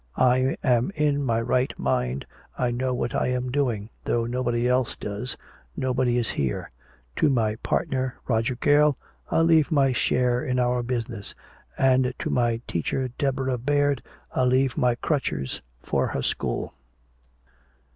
[0.17, 2.25] I am in my right mind
[2.57, 5.37] I know what I am doing though nobody else does
[5.77, 6.71] nobody is here.
[7.17, 8.97] To my partner Roger Gale
[9.29, 11.35] I leave my share in our business.
[11.77, 14.01] And to my teacher Deborah Baird
[14.33, 16.73] I leave my crutches for her school."